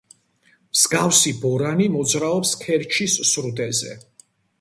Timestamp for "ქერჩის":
2.63-3.19